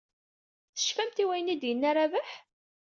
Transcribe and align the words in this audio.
Tecfamt 0.75 1.17
i 1.23 1.25
wayen 1.27 1.53
i 1.53 1.55
d-yenna 1.61 1.91
Rabaḥ? 1.95 2.29